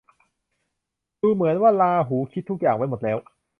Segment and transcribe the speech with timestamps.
[1.19, 3.17] ดูเหมือนว่าราหูคิดทุกอย่างไว้หมดแล้ว